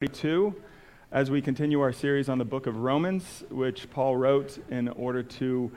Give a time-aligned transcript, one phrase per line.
[0.00, 0.54] 32
[1.12, 5.22] as we continue our series on the book of Romans, which Paul wrote in order
[5.22, 5.70] to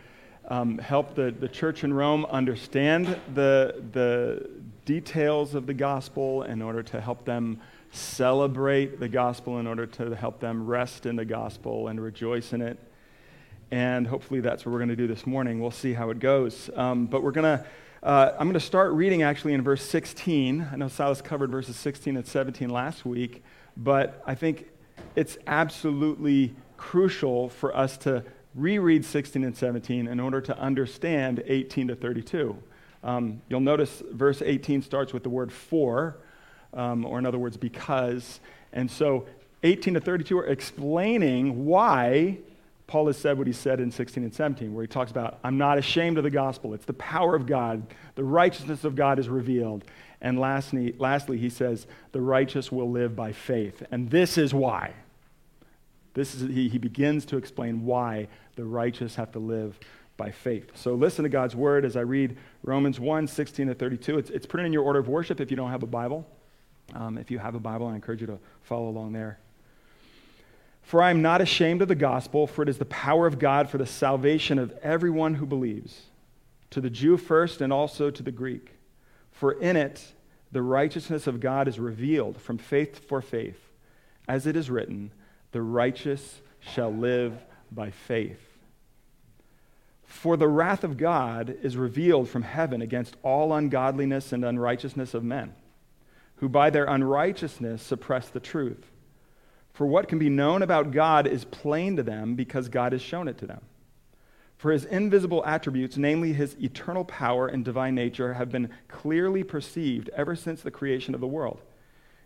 [0.47, 4.49] um, help the, the church in Rome understand the, the
[4.85, 7.59] details of the gospel, in order to help them
[7.91, 12.61] celebrate the gospel, in order to help them rest in the gospel and rejoice in
[12.61, 12.79] it.
[13.71, 15.59] And hopefully that's what we're going to do this morning.
[15.59, 16.69] We'll see how it goes.
[16.77, 17.65] Um, but we're going to.
[18.01, 20.69] Uh, I'm going to start reading actually in verse 16.
[20.71, 23.43] I know Silas covered verses 16 and 17 last week.
[23.75, 24.67] But I think
[25.15, 28.23] it's absolutely crucial for us to
[28.55, 32.57] reread 16 and 17 in order to understand 18 to 32.
[33.03, 36.17] Um, you'll notice verse 18 starts with the word for,
[36.73, 38.39] um, or in other words, because.
[38.71, 39.25] And so
[39.63, 42.37] 18 to 32 are explaining why
[42.87, 45.57] Paul has said what he said in 16 and 17, where he talks about, I'm
[45.57, 46.73] not ashamed of the gospel.
[46.73, 47.87] It's the power of God.
[48.15, 49.85] The righteousness of God is revealed.
[50.23, 53.83] And lastly, lastly, he says, the righteous will live by faith.
[53.91, 54.93] And this is why.
[56.13, 59.77] This is, he, he begins to explain why the righteous have to live
[60.15, 60.71] by faith.
[60.75, 64.17] So listen to God's word as I read Romans 1 16 to 32.
[64.17, 66.25] It's, it's printed in your order of worship if you don't have a Bible.
[66.93, 69.39] Um, if you have a Bible, I encourage you to follow along there.
[70.83, 73.69] For I am not ashamed of the gospel, for it is the power of God
[73.69, 76.03] for the salvation of everyone who believes,
[76.69, 78.73] to the Jew first and also to the Greek.
[79.33, 80.13] For in it
[80.51, 83.59] the righteousness of God is revealed from faith for faith.
[84.27, 85.11] As it is written,
[85.51, 87.33] the righteous shall live
[87.71, 88.39] by faith.
[90.05, 95.23] For the wrath of God is revealed from heaven against all ungodliness and unrighteousness of
[95.23, 95.53] men,
[96.35, 98.91] who by their unrighteousness suppress the truth.
[99.73, 103.27] For what can be known about God is plain to them because God has shown
[103.27, 103.61] it to them.
[104.63, 110.07] For his invisible attributes, namely his eternal power and divine nature, have been clearly perceived
[110.15, 111.61] ever since the creation of the world,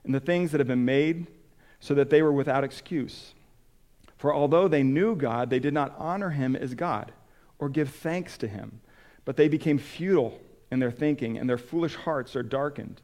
[0.03, 1.25] and the things that have been made,
[1.79, 3.33] so that they were without excuse.
[4.19, 7.11] For although they knew God, they did not honor him as God
[7.57, 8.81] or give thanks to him,
[9.25, 10.39] but they became futile
[10.69, 13.01] in their thinking, and their foolish hearts are darkened.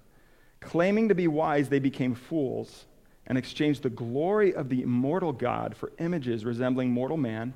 [0.59, 2.85] Claiming to be wise, they became fools
[3.25, 7.55] and exchanged the glory of the immortal God for images resembling mortal man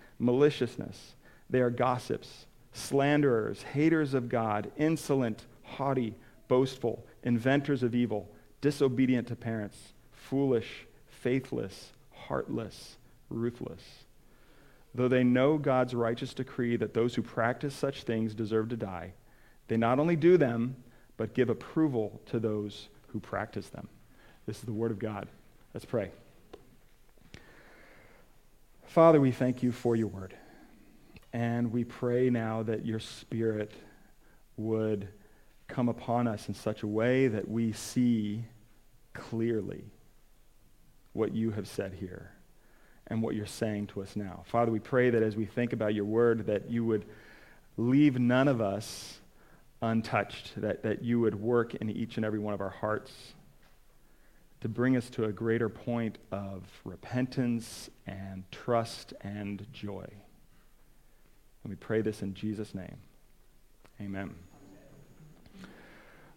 [0.21, 1.15] maliciousness.
[1.49, 6.15] They are gossips, slanderers, haters of God, insolent, haughty,
[6.47, 8.29] boastful, inventors of evil,
[8.61, 12.97] disobedient to parents, foolish, faithless, heartless,
[13.29, 13.81] ruthless.
[14.93, 19.13] Though they know God's righteous decree that those who practice such things deserve to die,
[19.67, 20.75] they not only do them,
[21.17, 23.87] but give approval to those who practice them.
[24.45, 25.27] This is the word of God.
[25.73, 26.11] Let's pray.
[28.91, 30.35] Father, we thank you for your word.
[31.31, 33.71] And we pray now that your spirit
[34.57, 35.07] would
[35.69, 38.43] come upon us in such a way that we see
[39.13, 39.85] clearly
[41.13, 42.33] what you have said here
[43.07, 44.43] and what you're saying to us now.
[44.45, 47.05] Father, we pray that as we think about your word, that you would
[47.77, 49.21] leave none of us
[49.81, 53.13] untouched, that, that you would work in each and every one of our hearts
[54.61, 60.05] to bring us to a greater point of repentance and trust and joy.
[61.63, 62.97] And we pray this in Jesus' name.
[63.99, 64.33] Amen.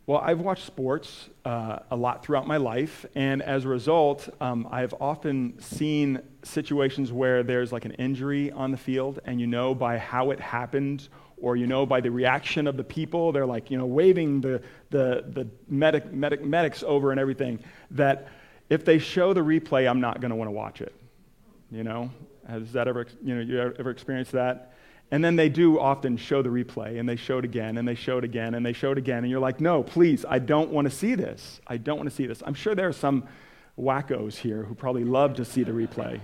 [0.06, 4.68] Well, I've watched sports uh, a lot throughout my life, and as a result, um,
[4.70, 9.74] I've often seen situations where there's like an injury on the field, and you know
[9.74, 11.08] by how it happened
[11.40, 14.62] or you know by the reaction of the people they're like you know waving the,
[14.90, 17.58] the, the medic, medic, medics over and everything
[17.90, 18.28] that
[18.70, 20.94] if they show the replay i'm not going to want to watch it
[21.74, 22.10] you know?
[22.48, 24.74] Has that ever you know you ever experienced that?
[25.10, 27.94] And then they do often show the replay and they show it again and they
[27.94, 30.70] show it again and they show it again and you're like no please i don't
[30.70, 31.60] want to see this.
[31.66, 32.42] I don't want to see this.
[32.46, 33.26] I'm sure there are some
[33.78, 36.20] wackos here who probably love to see the replay.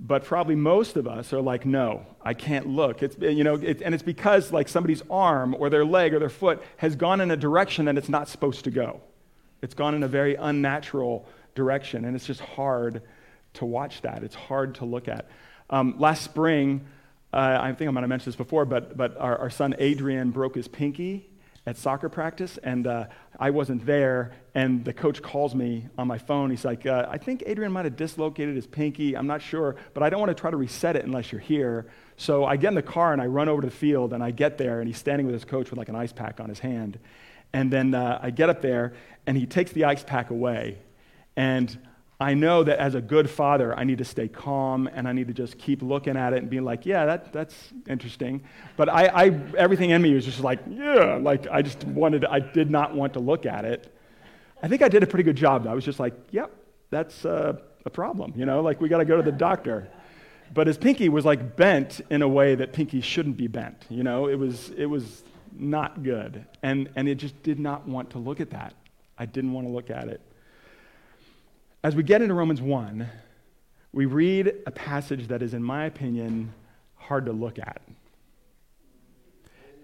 [0.00, 3.02] But probably most of us are like, no, I can't look.
[3.02, 6.28] It's, you know, it, and it's because like somebody's arm or their leg or their
[6.28, 9.00] foot has gone in a direction that it's not supposed to go.
[9.62, 13.02] It's gone in a very unnatural direction, and it's just hard
[13.54, 14.24] to watch that.
[14.24, 15.28] It's hard to look at.
[15.70, 16.84] Um, last spring,
[17.32, 20.30] uh, I think I might have mentioned this before, but, but our, our son Adrian
[20.30, 21.30] broke his pinky
[21.66, 23.06] at soccer practice, and uh,
[23.38, 24.32] I wasn't there.
[24.54, 26.50] And the coach calls me on my phone.
[26.50, 29.16] He's like, uh, I think Adrian might have dislocated his pinky.
[29.16, 31.86] I'm not sure, but I don't want to try to reset it unless you're here.
[32.16, 34.30] So I get in the car and I run over to the field, and I
[34.30, 36.58] get there, and he's standing with his coach with like an ice pack on his
[36.58, 36.98] hand.
[37.52, 38.94] And then uh, I get up there,
[39.26, 40.78] and he takes the ice pack away.
[41.36, 41.76] And
[42.24, 45.28] I know that as a good father, I need to stay calm and I need
[45.28, 47.54] to just keep looking at it and being like, yeah, that, that's
[47.86, 48.42] interesting.
[48.78, 52.38] But I, I, everything in me was just like, yeah, like I just wanted, I
[52.38, 53.94] did not want to look at it.
[54.62, 55.66] I think I did a pretty good job.
[55.66, 56.50] I was just like, yep,
[56.88, 59.86] that's uh, a problem, you know, like we got to go to the doctor.
[60.54, 64.02] But his pinky was like bent in a way that pinky shouldn't be bent, you
[64.02, 66.46] know, it was, it was not good.
[66.62, 68.72] And, and it just did not want to look at that.
[69.18, 70.22] I didn't want to look at it
[71.84, 73.06] as we get into Romans 1,
[73.92, 76.54] we read a passage that is, in my opinion,
[76.96, 77.82] hard to look at.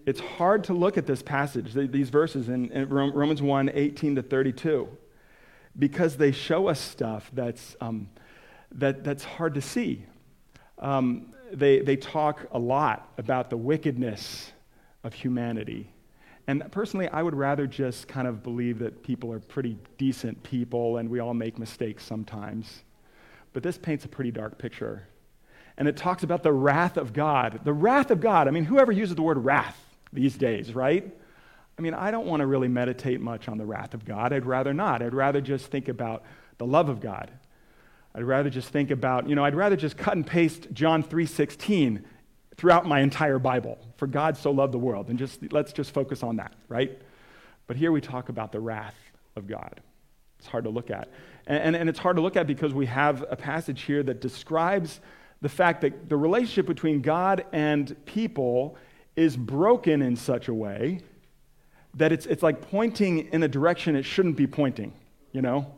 [0.07, 4.89] It's hard to look at this passage, these verses in, Romans 1 18 to 32,
[5.79, 8.09] because they show us stuff that's, um,
[8.73, 10.07] that, that's hard to see.
[10.79, 14.53] Um, they, they talk a lot about the wickedness
[15.05, 15.93] of humanity
[16.51, 20.97] and personally, I would rather just kind of believe that people are pretty decent people
[20.97, 22.83] and we all make mistakes sometimes.
[23.53, 25.05] But this paints a pretty dark picture.
[25.77, 27.61] And it talks about the wrath of God.
[27.63, 28.49] The wrath of God.
[28.49, 29.79] I mean, whoever uses the word wrath
[30.13, 31.09] these days, right?
[31.79, 34.33] I mean, I don't want to really meditate much on the wrath of God.
[34.33, 35.03] I'd rather not.
[35.03, 36.25] I'd rather just think about
[36.59, 37.31] the love of God.
[38.13, 42.03] I'd rather just think about, you know, I'd rather just cut and paste John 3:16
[42.61, 43.79] throughout my entire Bible.
[43.97, 45.09] For God so loved the world.
[45.09, 47.01] And just let's just focus on that, right?
[47.67, 48.95] But here we talk about the wrath
[49.35, 49.81] of God.
[50.39, 51.09] It's hard to look at.
[51.47, 54.21] And, and, and, it's hard to look at because we have a passage here that
[54.21, 55.01] describes
[55.41, 58.77] the fact that the relationship between God and people
[59.17, 61.01] is broken in such a way
[61.95, 64.93] that it's, it's like pointing in a direction it shouldn't be pointing,
[65.33, 65.75] you know?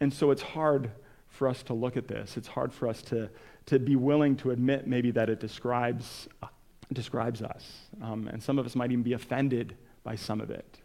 [0.00, 0.90] And so it's hard
[1.28, 2.38] for us to look at this.
[2.38, 3.28] It's hard for us to,
[3.66, 6.46] to be willing to admit maybe that it describes, uh,
[6.92, 7.80] describes us.
[8.02, 10.78] Um, and some of us might even be offended by some of it.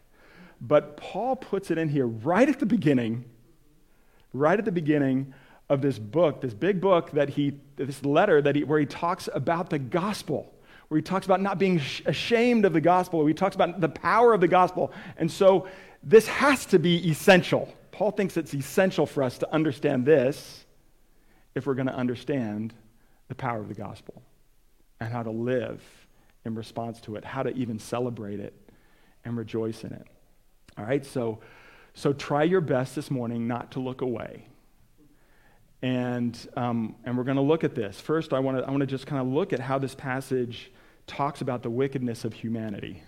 [0.60, 3.24] But Paul puts it in here right at the beginning,
[4.32, 5.32] right at the beginning
[5.68, 9.28] of this book, this big book that he, this letter that he, where he talks
[9.32, 10.52] about the gospel,
[10.88, 13.88] where he talks about not being ashamed of the gospel, where he talks about the
[13.88, 14.92] power of the gospel.
[15.16, 15.68] And so
[16.02, 17.72] this has to be essential.
[17.92, 20.64] Paul thinks it's essential for us to understand this
[21.54, 22.72] if we're going to understand
[23.28, 24.22] the power of the gospel
[25.00, 25.82] and how to live
[26.44, 28.54] in response to it, how to even celebrate it
[29.24, 30.06] and rejoice in it.
[30.76, 31.40] All right, so,
[31.94, 34.46] so try your best this morning not to look away.
[35.82, 38.00] And, um, and we're going to look at this.
[38.00, 40.70] First, I want to I wanna just kind of look at how this passage
[41.06, 43.02] talks about the wickedness of humanity.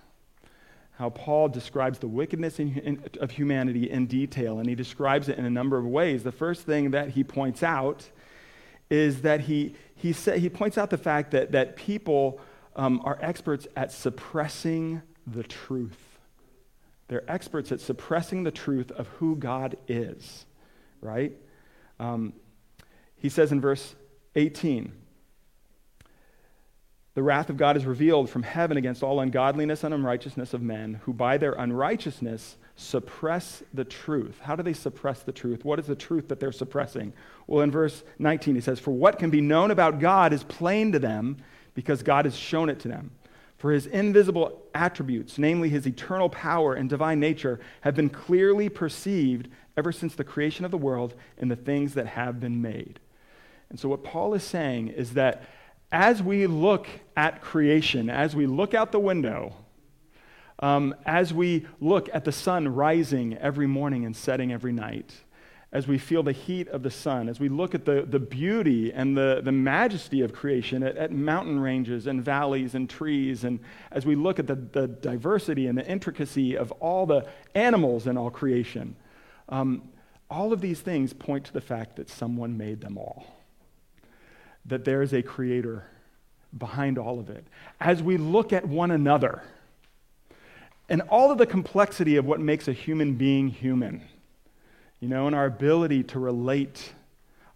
[0.98, 5.38] How Paul describes the wickedness in, in, of humanity in detail, and he describes it
[5.38, 6.22] in a number of ways.
[6.22, 8.08] The first thing that he points out
[8.94, 12.40] is that he, he, say, he points out the fact that, that people
[12.76, 16.18] um, are experts at suppressing the truth.
[17.08, 20.46] They're experts at suppressing the truth of who God is,
[21.00, 21.32] right?
[21.98, 22.32] Um,
[23.16, 23.94] he says in verse
[24.36, 24.92] 18,
[27.14, 31.00] the wrath of God is revealed from heaven against all ungodliness and unrighteousness of men,
[31.04, 34.40] who by their unrighteousness suppress the truth.
[34.40, 35.64] How do they suppress the truth?
[35.64, 37.12] What is the truth that they're suppressing?
[37.46, 40.90] Well, in verse 19, he says, For what can be known about God is plain
[40.90, 41.36] to them
[41.74, 43.12] because God has shown it to them.
[43.58, 49.48] For his invisible attributes, namely his eternal power and divine nature, have been clearly perceived
[49.76, 52.98] ever since the creation of the world in the things that have been made.
[53.70, 55.48] And so, what Paul is saying is that
[55.94, 59.54] as we look at creation, as we look out the window,
[60.58, 65.14] um, as we look at the sun rising every morning and setting every night,
[65.70, 68.92] as we feel the heat of the sun, as we look at the, the beauty
[68.92, 73.60] and the, the majesty of creation at, at mountain ranges and valleys and trees, and
[73.92, 77.24] as we look at the, the diversity and the intricacy of all the
[77.54, 78.96] animals in all creation,
[79.48, 79.80] um,
[80.28, 83.33] all of these things point to the fact that someone made them all,
[84.66, 85.84] that there is a creator
[86.56, 87.44] behind all of it.
[87.80, 89.42] As we look at one another,
[90.88, 94.02] and all of the complexity of what makes a human being human.
[95.04, 96.94] you know, and our ability to relate,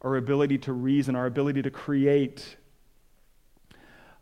[0.02, 2.56] our ability to reason, our ability to create,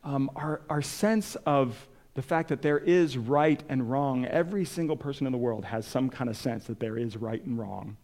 [0.05, 4.25] um, our, our sense of the fact that there is right and wrong.
[4.27, 7.45] Every single person in the world has some kind of sense that there is right
[7.45, 7.97] and wrong.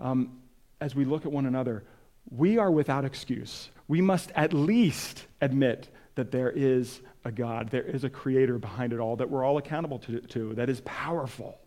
[0.00, 0.40] Um,
[0.80, 1.84] as we look at one another,
[2.30, 3.70] we are without excuse.
[3.88, 8.92] We must at least admit that there is a God, there is a creator behind
[8.92, 11.58] it all that we're all accountable to, to that is powerful,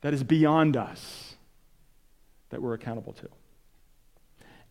[0.00, 1.36] that is beyond us,
[2.50, 3.28] that we're accountable to.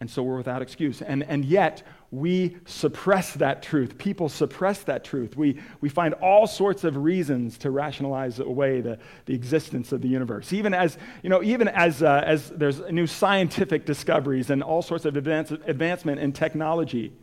[0.04, 1.02] And so we're without excuse.
[1.02, 1.82] And, and yet,
[2.12, 3.98] we suppress that truth.
[3.98, 5.38] People suppress that truth.
[5.38, 10.10] We, we find all sorts of reasons to rationalize away the, the existence of the
[10.10, 10.52] universe.
[10.52, 15.06] Even as, you know, even as, uh, as there's new scientific discoveries and all sorts
[15.06, 17.14] of advance, advancement in technology,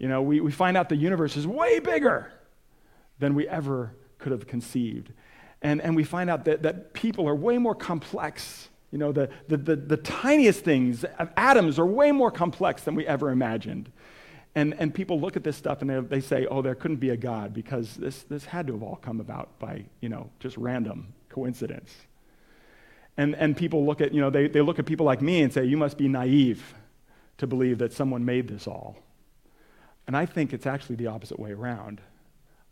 [0.00, 2.32] you know, we, we find out the universe is way bigger
[3.20, 5.12] than we ever could have conceived.
[5.62, 9.30] And, and we find out that, that people are way more complex you know, the,
[9.48, 11.04] the, the, the, tiniest things,
[11.36, 13.90] atoms, are way more complex than we ever imagined.
[14.56, 17.10] And, and people look at this stuff and they, they say, oh, there couldn't be
[17.10, 20.56] a God because this, this had to have all come about by, you know, just
[20.56, 21.94] random coincidence.
[23.16, 25.52] And, and people look at, you know, they, they look at people like me and
[25.52, 26.74] say, you must be naive
[27.38, 28.96] to believe that someone made this all.
[30.08, 32.00] And I think it's actually the opposite way around.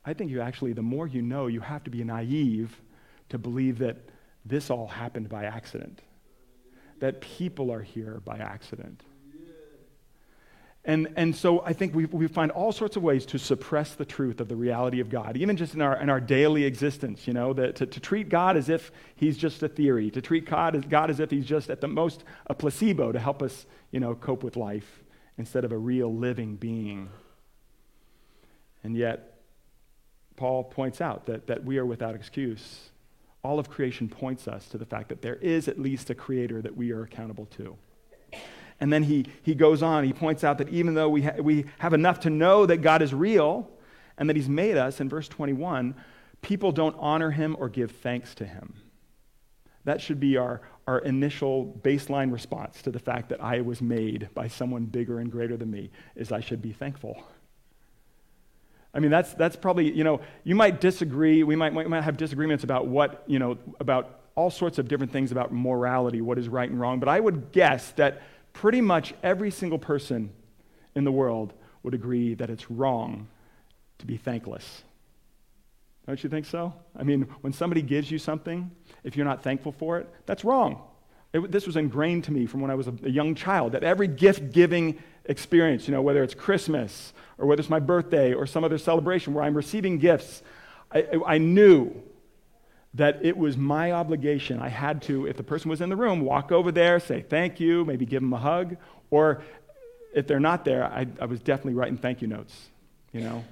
[0.04, 2.80] I think you actually, the more you know, you have to be naive
[3.28, 3.98] to believe that
[4.44, 6.00] this all happened by accident
[7.00, 9.02] that people are here by accident.
[10.84, 14.06] And, and so I think we, we find all sorts of ways to suppress the
[14.06, 17.34] truth of the reality of God, even just in our, in our daily existence, you
[17.34, 20.74] know, that to, to treat God as if he's just a theory, to treat God
[20.74, 24.00] as, God as if he's just at the most a placebo to help us, you
[24.00, 25.02] know, cope with life
[25.36, 27.10] instead of a real living being.
[28.82, 29.40] And yet,
[30.36, 32.88] Paul points out that, that we are without excuse
[33.42, 36.60] all of creation points us to the fact that there is at least a creator
[36.60, 37.76] that we are accountable to.
[38.80, 41.64] And then he, he goes on, he points out that even though we, ha- we
[41.78, 43.68] have enough to know that God is real
[44.16, 45.94] and that he's made us, in verse 21,
[46.42, 48.74] people don't honor him or give thanks to him.
[49.84, 54.28] That should be our, our initial baseline response to the fact that I was made
[54.34, 57.22] by someone bigger and greater than me, is I should be thankful.
[58.94, 61.42] I mean, that's, that's probably, you know, you might disagree.
[61.42, 65.12] We might, we might have disagreements about what, you know, about all sorts of different
[65.12, 67.00] things about morality, what is right and wrong.
[67.00, 70.30] But I would guess that pretty much every single person
[70.94, 71.52] in the world
[71.82, 73.28] would agree that it's wrong
[73.98, 74.82] to be thankless.
[76.06, 76.72] Don't you think so?
[76.96, 78.70] I mean, when somebody gives you something,
[79.04, 80.80] if you're not thankful for it, that's wrong.
[81.32, 83.84] It, this was ingrained to me from when I was a, a young child that
[83.84, 88.46] every gift giving experience, you know, whether it's Christmas or whether it's my birthday or
[88.46, 90.42] some other celebration where I'm receiving gifts,
[90.90, 92.02] I, I knew
[92.94, 94.58] that it was my obligation.
[94.58, 97.60] I had to, if the person was in the room, walk over there, say thank
[97.60, 98.76] you, maybe give them a hug,
[99.10, 99.42] or
[100.14, 102.70] if they're not there, I, I was definitely writing thank you notes,
[103.12, 103.44] you know,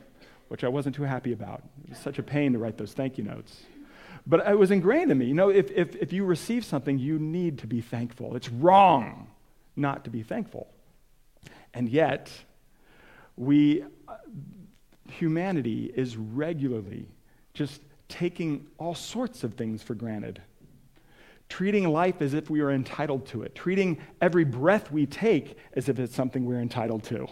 [0.49, 1.63] which I wasn't too happy about.
[1.85, 3.63] It was such a pain to write those thank you notes.
[4.27, 5.27] But it was ingrained in me.
[5.27, 8.35] You know, if, if, if you receive something, you need to be thankful.
[8.35, 9.29] It's wrong
[9.77, 10.67] not to be thankful.
[11.77, 12.33] And yet,
[13.37, 14.15] we, uh,
[15.11, 17.07] humanity is regularly
[17.53, 20.41] just taking all sorts of things for granted,
[21.51, 25.91] treating life as if we are entitled to it, treating every breath we take as
[25.91, 27.27] if it's something we're entitled to.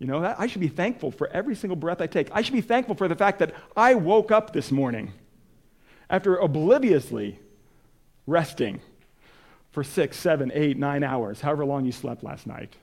[0.00, 2.28] You know, I should be thankful for every single breath I take.
[2.32, 5.12] I should be thankful for the fact that I woke up this morning
[6.10, 7.38] after obliviously
[8.26, 8.80] resting
[9.70, 12.74] for six, seven, eight, nine hours, however long you slept last night.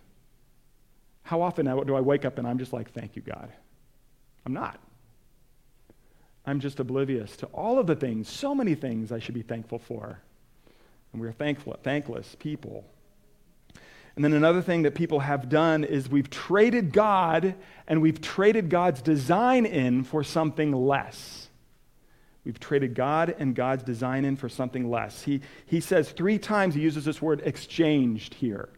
[1.24, 3.51] How often do I wake up and I'm just like, thank you, God?
[4.46, 4.80] I'm not.
[6.46, 9.80] I'm just oblivious to all of the things, so many things I should be thankful
[9.80, 10.20] for.
[11.13, 12.86] And we're thankful, thankless people.
[14.15, 17.56] And then another thing that people have done is we've traded God
[17.88, 21.48] and we've traded God's design in for something less.
[22.46, 25.24] We've traded God and God's design in for something less.
[25.24, 28.70] He, he says three times, he uses this word exchanged here.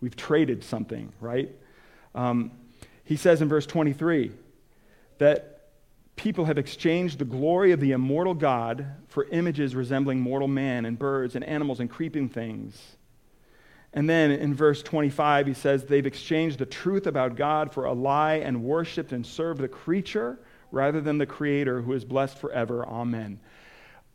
[0.00, 1.54] We've traded something, right?
[2.14, 2.52] Um,
[3.04, 4.32] he says in verse 23
[5.18, 5.68] that
[6.16, 10.98] people have exchanged the glory of the immortal God for images resembling mortal man and
[10.98, 12.96] birds and animals and creeping things.
[13.92, 17.92] And then in verse 25, he says they've exchanged the truth about God for a
[17.92, 20.38] lie and worshiped and served the creature
[20.72, 22.84] rather than the Creator who is blessed forever.
[22.86, 23.38] Amen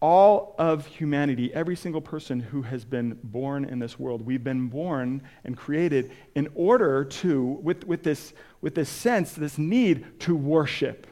[0.01, 4.67] all of humanity, every single person who has been born in this world, we've been
[4.67, 10.35] born and created in order to, with, with, this, with this sense, this need to
[10.35, 11.05] worship.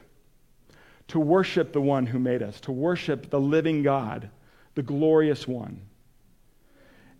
[1.08, 4.30] To worship the one who made us, to worship the living God,
[4.74, 5.80] the glorious one.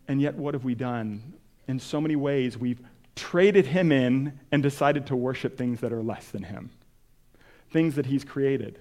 [0.06, 1.34] And yet, what have we done?
[1.66, 2.80] In so many ways, we've
[3.14, 6.70] traded him in and decided to worship things that are less than him,
[7.70, 8.78] things that he's created.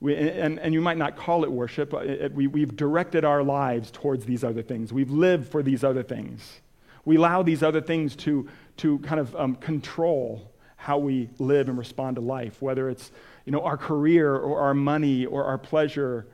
[0.00, 1.92] We, and, and you might not call it worship.
[2.34, 4.92] We, we've directed our lives towards these other things.
[4.92, 6.60] We've lived for these other things.
[7.04, 8.48] We allow these other things to,
[8.78, 13.10] to kind of um, control how we live and respond to life, whether it's
[13.44, 16.26] you know, our career or our money or our pleasure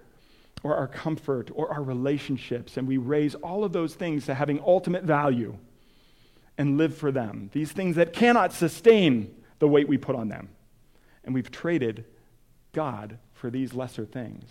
[0.62, 2.76] or our comfort or our relationships.
[2.76, 5.56] And we raise all of those things to having ultimate value
[6.58, 7.50] and live for them.
[7.52, 10.48] These things that cannot sustain the weight we put on them.
[11.24, 12.04] And we've traded
[12.72, 14.44] God for these lesser things.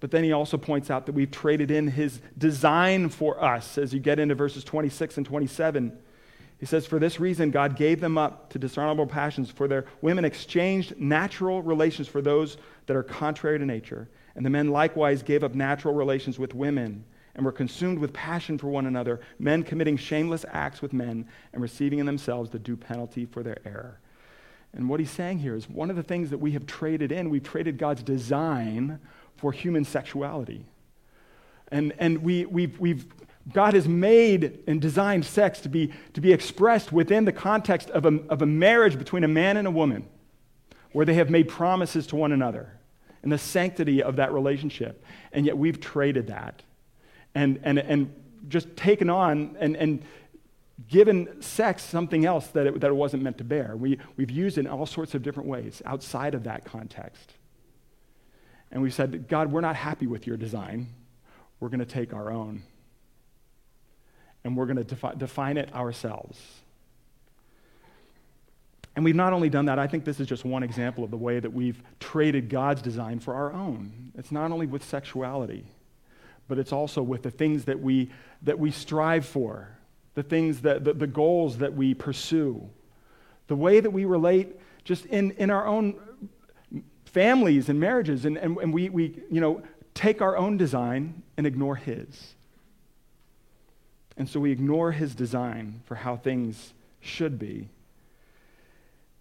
[0.00, 3.92] But then he also points out that we've traded in his design for us as
[3.92, 5.92] you get into verses 26 and 27.
[6.58, 10.24] He says, For this reason, God gave them up to dishonorable passions, for their women
[10.24, 12.56] exchanged natural relations for those
[12.86, 14.08] that are contrary to nature.
[14.36, 18.56] And the men likewise gave up natural relations with women and were consumed with passion
[18.56, 22.76] for one another, men committing shameless acts with men and receiving in themselves the due
[22.76, 24.00] penalty for their error.
[24.74, 27.30] And what he's saying here is one of the things that we have traded in,
[27.30, 28.98] we've traded God's design
[29.36, 30.64] for human sexuality.
[31.70, 33.06] And, and we, we've, we've,
[33.52, 38.06] God has made and designed sex to be, to be expressed within the context of
[38.06, 40.06] a, of a marriage between a man and a woman,
[40.92, 42.78] where they have made promises to one another
[43.22, 45.04] and the sanctity of that relationship.
[45.32, 46.62] And yet we've traded that
[47.34, 48.14] and, and, and
[48.48, 50.02] just taken on and, and
[50.88, 53.76] given sex something else that it, that it wasn't meant to bear.
[53.76, 57.34] We, we've used it in all sorts of different ways outside of that context.
[58.70, 60.88] And we said, God, we're not happy with your design.
[61.60, 62.62] We're going to take our own.
[64.44, 66.40] And we're going to defi- define it ourselves.
[68.96, 71.16] And we've not only done that, I think this is just one example of the
[71.16, 74.12] way that we've traded God's design for our own.
[74.16, 75.64] It's not only with sexuality,
[76.48, 78.10] but it's also with the things that we,
[78.42, 79.68] that we strive for
[80.14, 82.68] the things that, the, the goals that we pursue,
[83.46, 85.98] the way that we relate just in, in our own
[87.04, 89.62] families and marriages, and, and, and we, we, you know,
[89.94, 92.34] take our own design and ignore his.
[94.16, 97.68] And so we ignore his design for how things should be.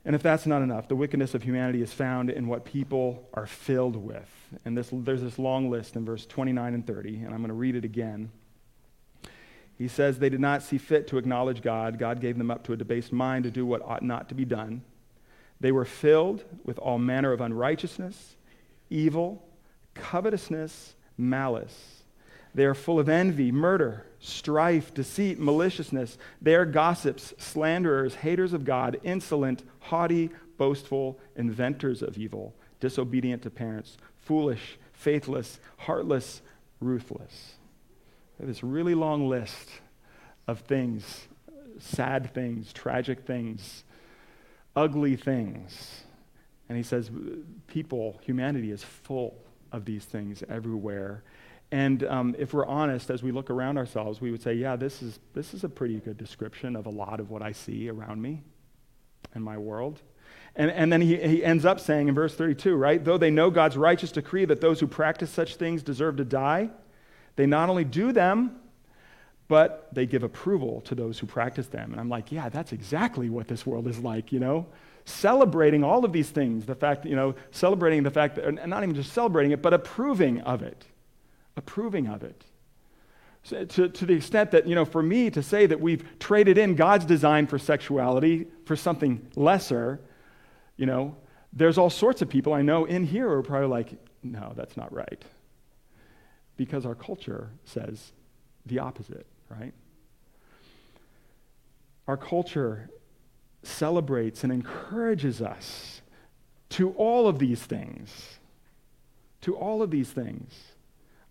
[0.04, 3.46] And if that's not enough, the wickedness of humanity is found in what people are
[3.46, 4.30] filled with.
[4.66, 7.54] And this, there's this long list in verse 29 and 30, and I'm going to
[7.54, 8.32] read it again.
[9.82, 11.98] He says they did not see fit to acknowledge God.
[11.98, 14.46] God gave them up to a debased mind to do what ought not to be
[14.46, 14.84] done.
[15.60, 18.36] They were filled with all manner of unrighteousness,
[18.92, 19.44] evil,
[19.96, 22.04] covetousness, malice.
[22.54, 26.20] They are full of envy, murder, strife, deceit, maliciousness.
[26.40, 33.50] They are gossips, slanderers, haters of God, insolent, haughty, boastful, inventors of evil, disobedient to
[33.50, 36.44] parents, foolish, faithless, heartless,
[36.80, 37.56] ruthless
[38.48, 39.70] this really long list
[40.48, 41.28] of things
[41.82, 43.84] sad things, tragic things,
[44.76, 46.04] ugly things.
[46.70, 47.12] And he says,
[47.68, 49.36] people, humanity is full
[49.72, 51.24] of these things everywhere.
[51.72, 55.02] And um, if we're honest, as we look around ourselves, we would say, yeah, this
[55.02, 58.22] is, this is a pretty good description of a lot of what I see around
[58.22, 58.42] me
[59.34, 60.02] and my world.
[60.56, 63.04] And, and then he, he ends up saying in verse 32, right?
[63.04, 66.70] Though they know God's righteous decree that those who practice such things deserve to die,
[67.36, 68.58] they not only do them,
[69.48, 71.92] but they give approval to those who practice them.
[71.92, 74.66] And I'm like, yeah, that's exactly what this world is like, you know?
[75.04, 78.84] Celebrating all of these things, the fact, you know, celebrating the fact that, and not
[78.84, 80.86] even just celebrating it, but approving of it.
[81.58, 82.46] Approving of it.
[83.44, 86.58] So to, to the extent that, you know, for me to say that we've traded
[86.58, 90.00] in God's design for sexuality for something lesser,
[90.78, 91.18] you know,
[91.52, 94.78] there's all sorts of people I know in here who are probably like, no, that's
[94.78, 95.22] not right
[96.58, 98.12] because our culture says
[98.66, 99.74] the opposite, right?
[102.08, 102.90] Our culture
[103.64, 106.02] celebrates and encourages us
[106.70, 108.40] to all of these things.
[109.42, 110.54] To all of these things.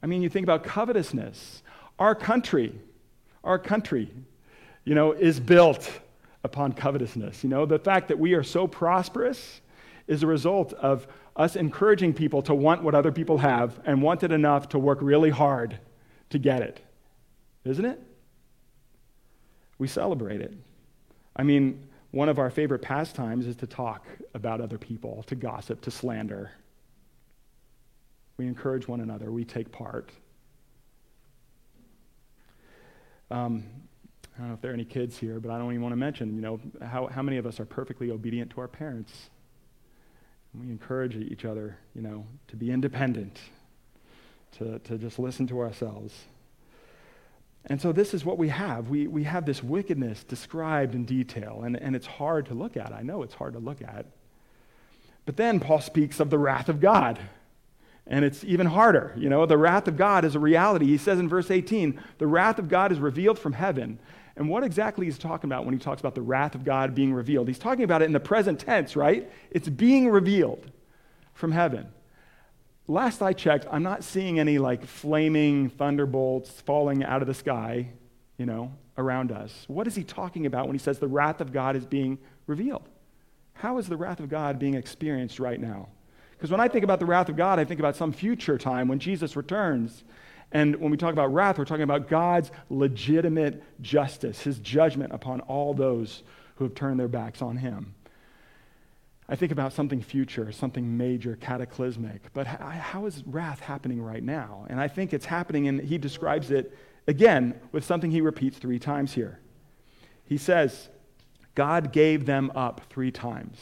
[0.02, 1.62] I mean, you think about covetousness.
[1.98, 2.74] Our country,
[3.44, 4.10] our country,
[4.84, 5.90] you know, is built
[6.42, 7.44] upon covetousness.
[7.44, 9.60] You know, the fact that we are so prosperous
[10.06, 11.06] is a result of
[11.40, 14.98] us encouraging people to want what other people have and want it enough to work
[15.00, 15.80] really hard
[16.28, 16.80] to get it.
[17.64, 17.98] Isn't it?
[19.78, 20.52] We celebrate it.
[21.34, 25.80] I mean, one of our favorite pastimes is to talk about other people, to gossip,
[25.80, 26.50] to slander.
[28.36, 30.10] We encourage one another, we take part.
[33.30, 33.64] Um,
[34.36, 35.96] I don't know if there are any kids here, but I don't even want to
[35.96, 39.30] mention, you know, how, how many of us are perfectly obedient to our parents?
[40.54, 43.38] We encourage each other, you know, to be independent,
[44.58, 46.14] to, to just listen to ourselves.
[47.66, 48.88] And so this is what we have.
[48.88, 52.92] We, we have this wickedness described in detail, and, and it's hard to look at.
[52.92, 54.06] I know it's hard to look at.
[55.26, 57.18] But then Paul speaks of the wrath of God.
[58.06, 59.14] And it's even harder.
[59.16, 60.86] You know, the wrath of God is a reality.
[60.86, 64.00] He says in verse 18, the wrath of God is revealed from heaven.
[64.36, 67.12] And what exactly he's talking about when he talks about the wrath of God being
[67.12, 67.48] revealed?
[67.48, 69.30] He's talking about it in the present tense, right?
[69.50, 70.70] It's being revealed
[71.34, 71.88] from heaven
[72.90, 77.90] last I checked, I'm not seeing any like flaming thunderbolts falling out of the sky,
[78.36, 79.64] you know, around us.
[79.68, 82.88] What is he talking about when he says the wrath of God is being revealed?
[83.54, 85.88] How is the wrath of God being experienced right now?
[86.32, 88.88] Because when I think about the wrath of God, I think about some future time
[88.88, 90.04] when Jesus returns.
[90.52, 95.40] And when we talk about wrath, we're talking about God's legitimate justice, his judgment upon
[95.42, 96.22] all those
[96.56, 97.94] who have turned their backs on him.
[99.28, 102.32] I think about something future, something major, cataclysmic.
[102.32, 104.66] But how is wrath happening right now?
[104.68, 108.80] And I think it's happening, and he describes it again with something he repeats three
[108.80, 109.38] times here.
[110.24, 110.88] He says,
[111.54, 113.56] God gave them up three times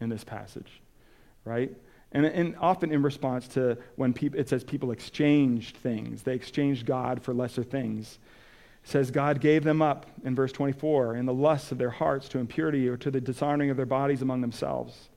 [0.00, 0.80] in this passage,
[1.44, 1.70] right?
[2.12, 6.86] And, and often in response to when people, it says people exchanged things, they exchanged
[6.86, 8.18] God for lesser things
[8.82, 12.28] It says God gave them up in verse 24 in the lusts of their hearts
[12.30, 15.10] to impurity or to the dishonoring of their bodies among themselves.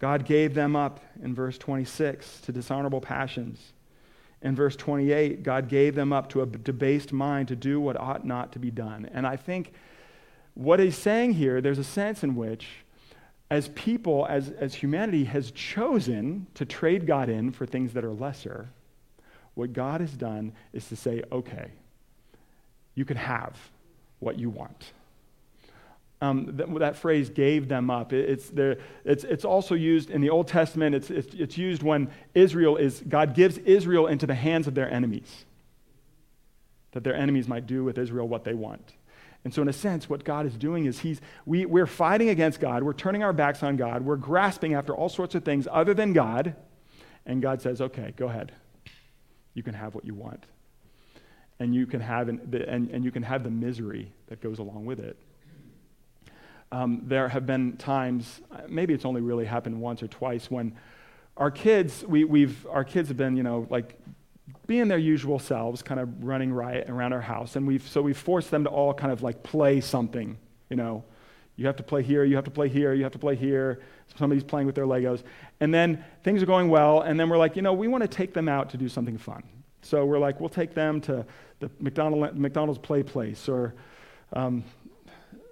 [0.00, 3.72] God gave them up in verse 26 to dishonorable passions.
[4.42, 8.26] In verse 28, God gave them up to a debased mind to do what ought
[8.26, 9.08] not to be done.
[9.12, 9.72] And I think
[10.54, 12.83] what he's saying here, there's a sense in which,
[13.50, 18.12] as people, as, as humanity has chosen to trade God in for things that are
[18.12, 18.70] lesser,
[19.54, 21.70] what God has done is to say, okay,
[22.94, 23.56] you can have
[24.18, 24.92] what you want.
[26.20, 28.12] Um, that, that, phrase gave them up.
[28.12, 30.94] It, it's, the, it's, it's also used in the Old Testament.
[30.94, 34.90] It's, it's, it's used when Israel is, God gives Israel into the hands of their
[34.90, 35.44] enemies,
[36.92, 38.94] that their enemies might do with Israel what they want.
[39.44, 42.60] And so, in a sense, what God is doing is he's, we, we're fighting against
[42.60, 42.82] God.
[42.82, 44.02] We're turning our backs on God.
[44.02, 46.56] We're grasping after all sorts of things other than God.
[47.26, 48.52] And God says, okay, go ahead.
[49.52, 50.46] You can have what you want
[51.58, 54.58] and you can have, an, the, and, and you can have the misery that goes
[54.58, 55.16] along with it.
[56.72, 60.76] Um, there have been times, maybe it's only really happened once or twice, when
[61.36, 63.98] our kids, we, we've, our kids have been, you know, like
[64.66, 67.56] being their usual selves, kind of running riot around our house.
[67.56, 70.38] And we've, so we've forced them to all kind of like play something,
[70.70, 71.04] you know.
[71.56, 73.80] You have to play here, you have to play here, you have to play here.
[74.16, 75.22] Somebody's playing with their Legos.
[75.60, 78.08] And then things are going well, and then we're like, you know, we want to
[78.08, 79.42] take them out to do something fun.
[79.82, 81.24] So we're like, we'll take them to
[81.60, 83.74] the McDonald, McDonald's play place or
[84.32, 84.64] um,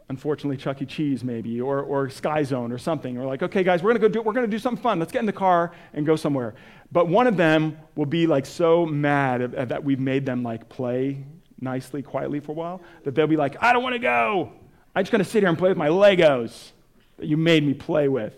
[0.09, 0.87] unfortunately Chuck E.
[0.87, 3.19] Cheese maybe or, or Sky Zone or something.
[3.19, 4.99] Or like, okay, guys, we're gonna go do we're gonna do something fun.
[4.99, 6.55] Let's get in the car and go somewhere.
[6.91, 11.25] But one of them will be like so mad that we've made them like play
[11.61, 14.53] nicely, quietly for a while that they'll be like, I don't want to go.
[14.95, 16.73] I'm just gonna sit here and play with my Legos
[17.19, 18.35] that you made me play with.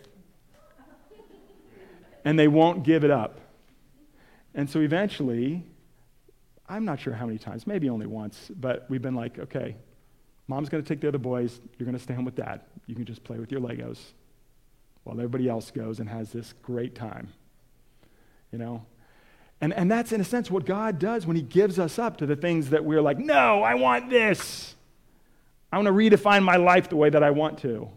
[2.25, 3.41] And they won't give it up.
[4.55, 5.65] And so eventually,
[6.69, 9.77] I'm not sure how many times, maybe only once, but we've been like, okay,
[10.47, 11.61] mom's going to take the other boys.
[11.79, 12.61] You're going to stay home with dad.
[12.87, 13.99] You can just play with your Legos
[15.05, 17.29] while everybody else goes and has this great time.
[18.53, 18.87] You know?
[19.61, 22.27] And, and that's, in a sense, what God does when He gives us up to
[22.27, 24.75] the things that we're like, no, I want this.
[25.73, 27.89] I want to redefine my life the way that I want to.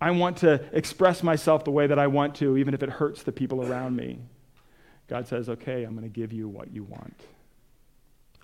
[0.00, 3.22] I want to express myself the way that I want to, even if it hurts
[3.22, 4.18] the people around me.
[5.08, 7.18] God says, okay, I'm going to give you what you want.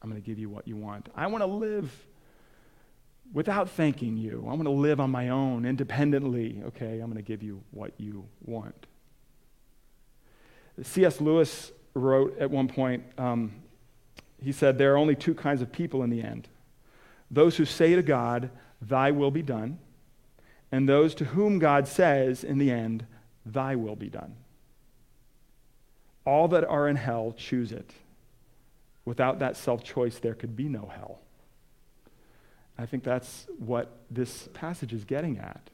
[0.03, 1.09] I'm going to give you what you want.
[1.15, 1.95] I want to live
[3.33, 4.45] without thanking you.
[4.47, 6.63] I want to live on my own, independently.
[6.69, 8.87] Okay, I'm going to give you what you want.
[10.83, 11.21] C.S.
[11.21, 13.53] Lewis wrote at one point, um,
[14.43, 16.49] he said, There are only two kinds of people in the end
[17.31, 19.79] those who say to God, Thy will be done,
[20.71, 23.07] and those to whom God says, in the end,
[23.47, 24.37] Thy will be done.
[26.25, 27.91] All that are in hell choose it.
[29.05, 31.21] Without that self choice, there could be no hell.
[32.79, 35.71] I think that's what this passage is getting at.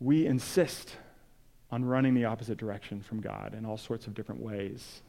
[0.00, 0.96] We insist
[1.70, 5.02] on running the opposite direction from God in all sorts of different ways.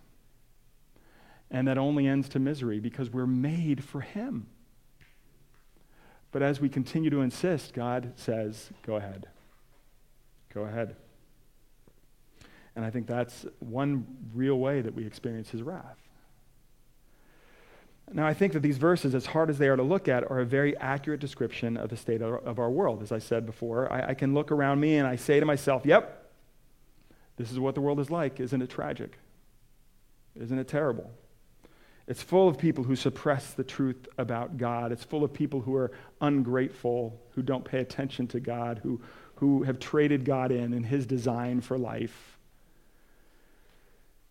[1.49, 4.47] And that only ends to misery because we're made for Him.
[6.31, 9.27] But as we continue to insist, God says, Go ahead.
[10.53, 10.95] Go ahead.
[12.75, 15.97] And I think that's one real way that we experience his wrath.
[18.13, 20.39] Now, I think that these verses, as hard as they are to look at, are
[20.39, 23.03] a very accurate description of the state of our world.
[23.03, 25.85] As I said before, I, I can look around me and I say to myself,
[25.85, 26.31] yep,
[27.35, 28.39] this is what the world is like.
[28.39, 29.17] Isn't it tragic?
[30.39, 31.11] Isn't it terrible?
[32.07, 34.93] It's full of people who suppress the truth about God.
[34.93, 35.91] It's full of people who are
[36.21, 39.01] ungrateful, who don't pay attention to God, who,
[39.35, 42.36] who have traded God in and his design for life,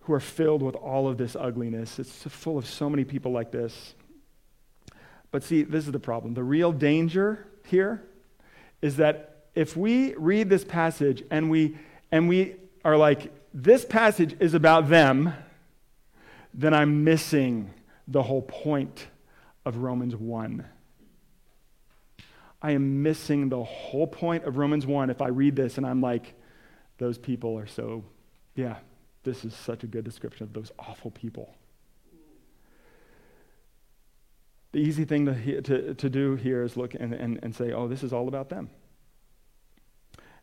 [0.06, 1.98] who are filled with all of this ugliness.
[1.98, 3.94] It's full of so many people like this.
[5.32, 6.34] But see, this is the problem.
[6.34, 8.04] The real danger here
[8.80, 11.76] is that if we read this passage and we,
[12.12, 15.32] and we are like, this passage is about them,
[16.54, 17.70] then I'm missing
[18.06, 19.08] the whole point
[19.64, 20.64] of Romans 1.
[22.62, 26.00] I am missing the whole point of Romans 1 if I read this and I'm
[26.00, 26.34] like,
[26.98, 28.04] those people are so,
[28.54, 28.76] yeah,
[29.26, 31.54] this is such a good description of those awful people.
[34.72, 37.88] The easy thing to, to, to do here is look and, and, and say, oh,
[37.88, 38.70] this is all about them.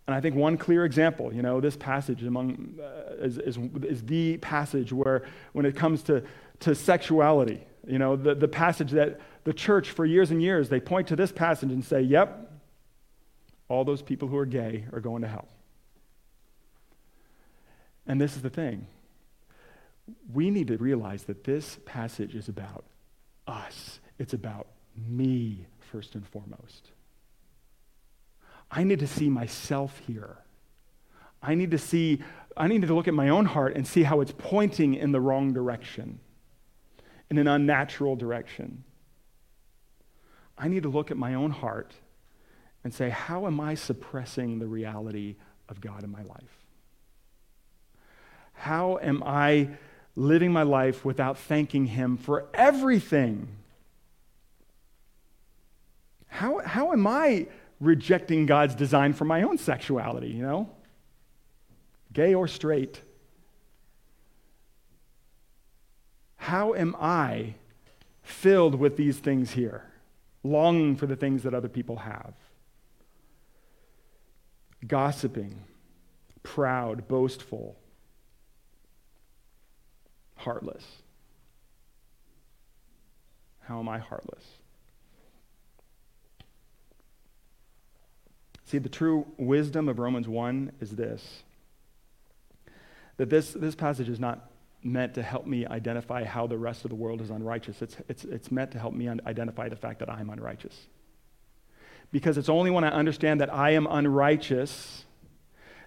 [0.06, 4.04] And I think one clear example, you know, this passage among, uh, is, is, is,
[4.04, 6.24] the passage where, when it comes to,
[6.60, 10.82] to sexuality, you know, the, the passage that the church for years and years, they
[10.82, 12.52] point to this passage and say, yep,
[13.70, 15.48] all those people who are gay are going to hell.
[18.06, 18.88] And this is the thing.
[20.34, 22.84] We need to realize that this passage is about
[23.48, 24.00] us.
[24.20, 26.92] It's about me, first and foremost.
[28.70, 30.38] I need to see myself here.
[31.42, 32.22] I need to see,
[32.58, 35.22] I need to look at my own heart and see how it's pointing in the
[35.22, 36.20] wrong direction,
[37.30, 38.84] in an unnatural direction.
[40.58, 41.94] I need to look at my own heart
[42.84, 45.36] and say, how am I suppressing the reality
[45.70, 46.63] of God in my life?
[48.64, 49.72] How am I
[50.16, 53.50] living my life without thanking Him for everything?
[56.30, 57.48] How, how am I
[57.82, 60.70] rejecting God's design for my own sexuality, you know?
[62.14, 63.02] Gay or straight.
[66.38, 67.56] How am I
[68.22, 69.84] filled with these things here,
[70.42, 72.34] longing for the things that other people have?
[74.88, 75.66] Gossiping,
[76.44, 77.76] proud, boastful,
[80.44, 80.84] heartless.
[83.62, 84.44] How am I heartless?
[88.66, 91.44] See, the true wisdom of Romans 1 is this
[93.18, 94.50] that this, this passage is not
[94.82, 97.82] meant to help me identify how the rest of the world is unrighteous.
[97.82, 100.88] It's, it's, it's meant to help me un- identify the fact that I'm unrighteous.
[102.12, 105.06] Because it's only when I understand that I am unrighteous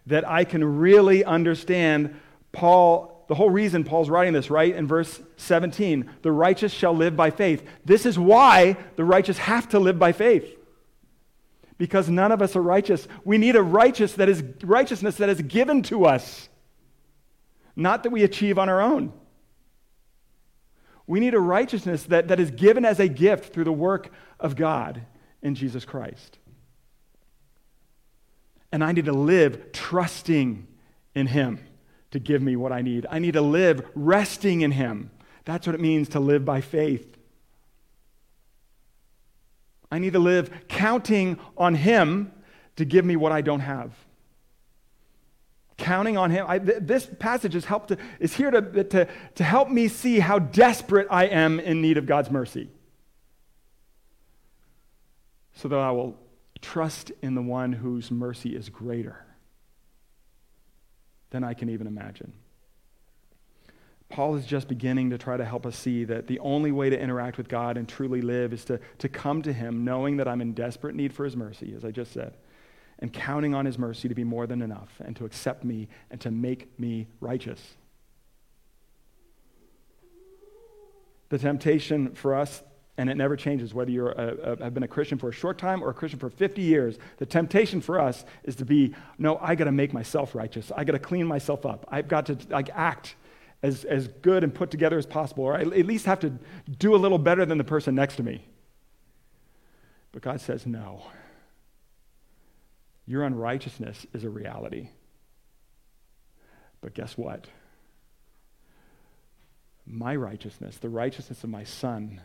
[0.06, 2.18] that I can really understand
[2.52, 4.74] Paul, the whole reason Paul's writing this, right?
[4.74, 7.66] In verse 17, the righteous shall live by faith.
[7.84, 10.56] This is why the righteous have to live by faith
[11.78, 13.06] because none of us are righteous.
[13.24, 16.48] We need a righteous that is, righteousness that is given to us,
[17.74, 19.12] not that we achieve on our own.
[21.06, 24.10] We need a righteousness that, that is given as a gift through the work
[24.40, 25.02] of God
[25.42, 26.38] in Jesus Christ.
[28.72, 30.66] And I need to live trusting
[31.14, 31.60] in Him
[32.16, 33.06] to give me what I need.
[33.10, 35.10] I need to live resting in Him.
[35.44, 37.14] That's what it means to live by faith.
[39.92, 42.32] I need to live counting on Him
[42.76, 43.92] to give me what I don't have.
[45.76, 46.46] Counting on Him.
[46.48, 50.18] I, th- this passage is, helped to, is here to, to, to help me see
[50.18, 52.70] how desperate I am in need of God's mercy.
[55.54, 56.18] So that I will
[56.62, 59.25] trust in the one whose mercy is greater
[61.30, 62.32] than I can even imagine.
[64.08, 66.98] Paul is just beginning to try to help us see that the only way to
[66.98, 70.40] interact with God and truly live is to, to come to Him knowing that I'm
[70.40, 72.36] in desperate need for His mercy, as I just said,
[73.00, 76.20] and counting on His mercy to be more than enough and to accept me and
[76.20, 77.60] to make me righteous.
[81.28, 82.62] The temptation for us,
[82.98, 85.90] and it never changes whether you have been a Christian for a short time or
[85.90, 89.64] a Christian for 50 years, the temptation for us is to be, no, I got
[89.64, 90.72] to make myself righteous.
[90.74, 91.86] I got to clean myself up.
[91.90, 93.14] I've got to like act
[93.62, 96.30] as, as good and put together as possible, or I at least have to
[96.78, 98.46] do a little better than the person next to me.
[100.12, 101.02] But God says, no.
[103.06, 104.88] Your unrighteousness is a reality.
[106.80, 107.46] But guess what?
[109.86, 112.20] My righteousness, the righteousness of my son,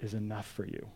[0.00, 0.86] is enough for you.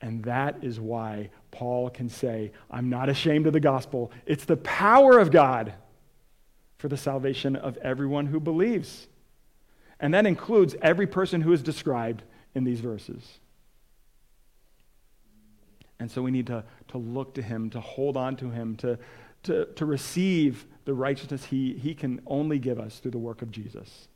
[0.00, 4.12] And that is why Paul can say, I'm not ashamed of the gospel.
[4.26, 5.72] It's the power of God
[6.78, 9.08] for the salvation of everyone who believes.
[9.98, 12.22] And that includes every person who is described
[12.54, 13.38] in these verses.
[15.98, 18.98] And so we need to, to look to him, to hold on to him, to,
[19.44, 23.50] to, to receive the righteousness he, he can only give us through the work of
[23.50, 24.08] Jesus.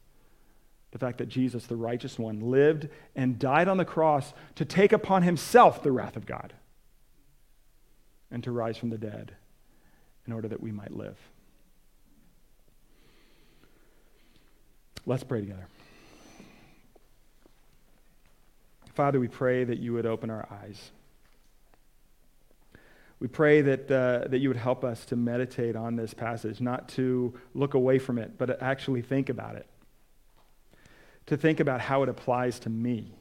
[0.92, 4.92] The fact that Jesus, the righteous one, lived and died on the cross to take
[4.92, 6.52] upon himself the wrath of God
[8.30, 9.32] and to rise from the dead
[10.26, 11.16] in order that we might live.
[15.06, 15.66] Let's pray together.
[18.94, 20.90] Father, we pray that you would open our eyes.
[23.18, 26.88] We pray that, uh, that you would help us to meditate on this passage, not
[26.90, 29.66] to look away from it, but actually think about it,
[31.30, 33.14] to think about how it applies to me,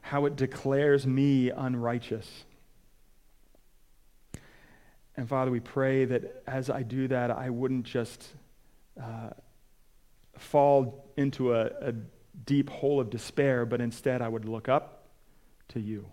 [0.00, 2.44] how it declares me unrighteous.
[5.16, 8.28] And Father, we pray that as I do that, I wouldn't just
[8.96, 9.30] uh,
[10.38, 11.92] fall into a, a
[12.46, 15.08] deep hole of despair, but instead I would look up
[15.70, 16.06] to you.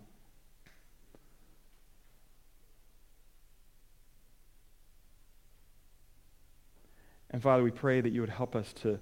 [7.30, 9.00] And Father, we pray that you would help us to,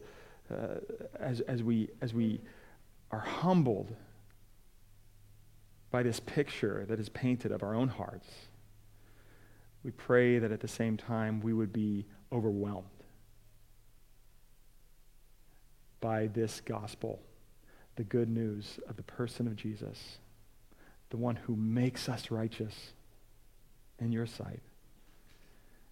[0.52, 0.80] uh,
[1.20, 2.42] as, as, we, as we
[3.12, 3.96] are humbled
[5.92, 8.28] by this picture that is painted of our own hearts,
[9.84, 12.88] we pray that at the same time we would be overwhelmed
[16.02, 17.20] by this gospel,
[17.96, 20.20] the good news of the person of Jesus,
[21.10, 22.94] the one who makes us righteous
[24.00, 24.62] in your sight.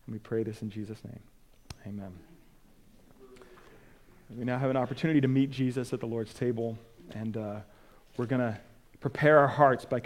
[0.05, 1.21] And we pray this in Jesus' name.
[1.87, 2.34] Amen.
[4.29, 6.77] We now have an opportunity to meet Jesus at the Lord's table,
[7.11, 7.59] and uh,
[8.17, 8.57] we're going to
[8.99, 9.99] prepare our hearts by